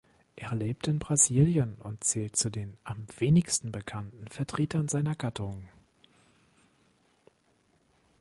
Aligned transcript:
Er 0.35 0.55
lebt 0.55 0.87
in 0.87 0.97
Brasilien 0.97 1.75
und 1.75 2.03
zählt 2.03 2.35
zu 2.35 2.49
den 2.49 2.75
am 2.83 3.05
wenigsten 3.19 3.71
bekannten 3.71 4.27
Vertretern 4.29 4.87
seiner 4.87 5.13
Gattung. 5.13 5.69